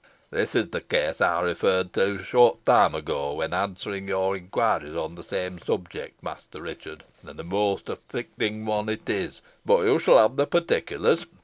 "This 0.31 0.55
is 0.55 0.69
the 0.69 0.81
case 0.81 1.21
I 1.21 1.41
referred 1.41 1.93
to 1.93 2.15
a 2.15 2.23
short 2.23 2.65
time 2.65 2.95
ago, 2.95 3.33
when 3.33 3.53
answering 3.53 4.07
your 4.07 4.35
inquiries 4.35 4.95
on 4.95 5.13
the 5.13 5.23
same 5.23 5.59
subject, 5.59 6.23
Master 6.23 6.59
Richard, 6.59 7.03
and 7.23 7.39
a 7.39 7.43
most 7.43 7.87
afflicting 7.87 8.65
one 8.65 8.89
it 8.89 9.07
is. 9.07 9.43
But 9.63 9.81
you 9.83 9.99
shall 9.99 10.17
have 10.17 10.37
the 10.37 10.47
particulars. 10.47 11.27